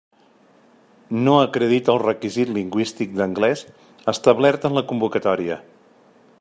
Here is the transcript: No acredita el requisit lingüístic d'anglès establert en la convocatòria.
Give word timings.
No 1.27 1.35
acredita 1.41 1.93
el 1.95 2.01
requisit 2.05 2.53
lingüístic 2.55 3.13
d'anglès 3.19 3.63
establert 4.15 4.69
en 4.71 4.79
la 4.81 4.87
convocatòria. 4.93 5.63